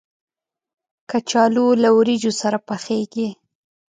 [1.09, 3.27] کچالو له وریجو سره پخېږي